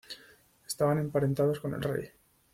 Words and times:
Estaban 0.65 0.97
emparentados 0.97 1.59
con 1.59 1.75
el 1.75 1.83
Rey. 1.83 2.09